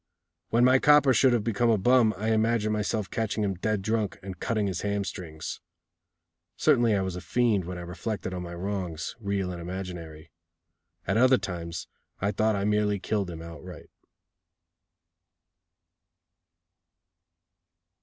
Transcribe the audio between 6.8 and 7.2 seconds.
I was